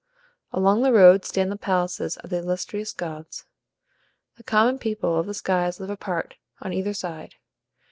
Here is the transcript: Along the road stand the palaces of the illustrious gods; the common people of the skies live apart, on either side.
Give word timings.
Along 0.51 0.81
the 0.81 0.91
road 0.91 1.25
stand 1.25 1.51
the 1.51 1.55
palaces 1.57 2.17
of 2.17 2.31
the 2.31 2.39
illustrious 2.39 2.91
gods; 2.91 3.45
the 4.35 4.41
common 4.43 4.79
people 4.79 5.19
of 5.19 5.27
the 5.27 5.35
skies 5.35 5.79
live 5.79 5.91
apart, 5.91 6.37
on 6.59 6.73
either 6.73 6.95
side. 6.95 7.35